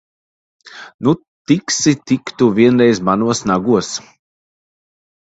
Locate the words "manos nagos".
3.13-3.95